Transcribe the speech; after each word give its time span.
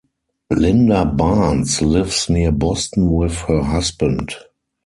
Linda 0.49 1.05
Barnes 1.05 1.79
lives 1.79 2.27
near 2.27 2.51
Boston 2.51 3.11
with 3.11 3.35
her 3.41 3.61
husband. 3.61 4.33